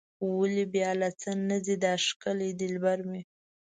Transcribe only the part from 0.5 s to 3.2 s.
بیا له څه نه ځي دا ښکلی دلبر